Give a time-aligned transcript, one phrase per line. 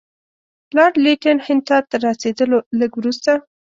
[0.75, 3.31] لارډ لیټن هند ته تر رسېدلو لږ وروسته.